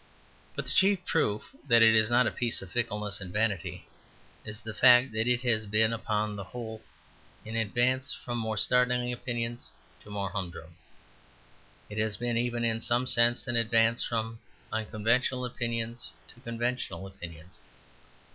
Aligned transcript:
But 0.55 0.65
the 0.65 0.71
chief 0.71 1.05
proof 1.05 1.55
that 1.67 1.83
it 1.83 1.93
is 1.93 2.09
not 2.09 2.25
a 2.25 2.31
piece 2.31 2.63
of 2.63 2.71
fickleness 2.71 3.21
and 3.21 3.31
vanity 3.31 3.85
is 4.43 4.59
the 4.61 4.73
fact 4.73 5.11
that 5.11 5.27
it 5.27 5.41
has 5.43 5.67
been 5.67 5.93
upon 5.93 6.35
the 6.35 6.43
whole 6.43 6.81
an 7.45 7.55
advance 7.55 8.11
from 8.11 8.39
more 8.39 8.57
startling 8.57 9.13
opinions 9.13 9.69
to 10.01 10.09
more 10.09 10.31
humdrum 10.31 10.73
opinions. 11.85 11.91
It 11.91 11.97
has 11.99 12.17
been 12.17 12.35
even 12.35 12.63
in 12.65 12.81
some 12.81 13.05
sense 13.05 13.45
an 13.47 13.55
advance 13.57 14.03
from 14.03 14.39
unconventional 14.73 15.45
opinions 15.45 16.09
to 16.29 16.39
conventional 16.39 17.05
opinions. 17.05 17.61